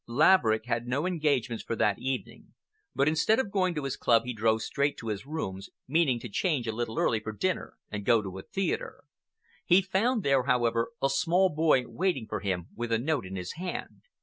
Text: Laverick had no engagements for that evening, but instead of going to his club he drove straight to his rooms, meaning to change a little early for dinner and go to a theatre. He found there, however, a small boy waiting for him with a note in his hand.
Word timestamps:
Laverick 0.07 0.65
had 0.65 0.87
no 0.87 1.05
engagements 1.05 1.63
for 1.63 1.75
that 1.75 1.99
evening, 1.99 2.55
but 2.95 3.07
instead 3.07 3.37
of 3.37 3.51
going 3.51 3.75
to 3.75 3.83
his 3.83 3.95
club 3.97 4.23
he 4.25 4.33
drove 4.33 4.63
straight 4.63 4.97
to 4.97 5.09
his 5.09 5.27
rooms, 5.27 5.69
meaning 5.87 6.19
to 6.21 6.27
change 6.27 6.65
a 6.65 6.71
little 6.71 6.97
early 6.97 7.19
for 7.19 7.31
dinner 7.31 7.77
and 7.91 8.03
go 8.03 8.23
to 8.23 8.39
a 8.39 8.41
theatre. 8.41 9.03
He 9.63 9.83
found 9.83 10.23
there, 10.23 10.45
however, 10.45 10.89
a 11.03 11.09
small 11.11 11.49
boy 11.49 11.83
waiting 11.87 12.25
for 12.27 12.39
him 12.39 12.69
with 12.75 12.91
a 12.91 12.97
note 12.97 13.27
in 13.27 13.35
his 13.35 13.51
hand. 13.57 14.01